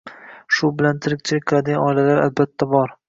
[0.59, 2.97] shu bilan tirikchilik qiladigan oilalar albatta bor.